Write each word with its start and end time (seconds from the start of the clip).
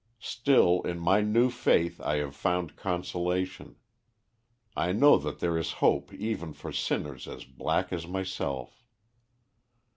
Still, 0.17 0.81
in 0.81 0.97
my 0.97 1.21
new 1.21 1.51
faith 1.51 2.01
I 2.01 2.15
have 2.15 2.35
found 2.35 2.75
consolation. 2.75 3.75
I 4.75 4.93
know 4.93 5.19
that 5.19 5.37
there 5.41 5.59
is 5.59 5.73
hope 5.73 6.11
even 6.11 6.53
for 6.53 6.71
sinners 6.71 7.27
as 7.27 7.45
black 7.45 7.93
as 7.93 8.07
myself. 8.07 8.83